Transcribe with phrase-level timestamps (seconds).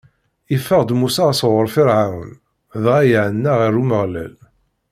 [0.55, 2.31] Iffeɣ-d Musa sɣur Ferɛun,
[2.83, 4.33] dɣa iɛenna ɣer Umeɣlal.